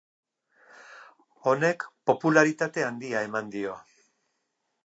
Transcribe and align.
Honek 1.51 1.87
popularitate 2.11 2.89
handia 2.89 3.25
eman 3.29 3.53
dio. 3.57 3.77